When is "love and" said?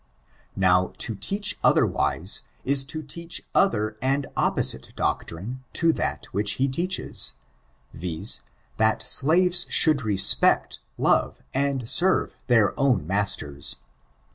10.97-11.87